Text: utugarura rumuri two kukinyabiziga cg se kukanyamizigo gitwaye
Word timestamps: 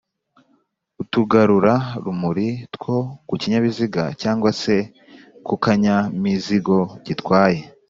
utugarura 1.01 1.73
rumuri 2.03 2.47
two 2.73 2.97
kukinyabiziga 3.27 4.03
cg 4.21 4.41
se 4.61 4.75
kukanyamizigo 5.45 6.77
gitwaye 7.05 7.59